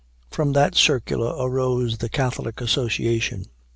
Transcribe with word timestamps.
From 0.31 0.53
that 0.53 0.73
circular 0.73 1.27
arose 1.45 1.99
the 1.99 2.09
Catholic 2.09 2.59
Association. 2.59 3.45